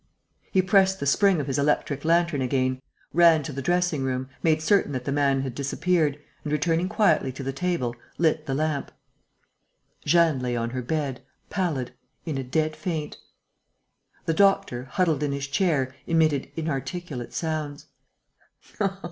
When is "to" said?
3.43-3.53, 7.33-7.43